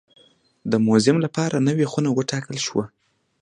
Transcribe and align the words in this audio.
د 0.71 0.73
موزیم 0.85 1.17
لپاره 1.25 1.65
نوې 1.67 1.85
خونه 1.91 2.09
وټاکل 2.11 2.57
شوه. 2.65 2.83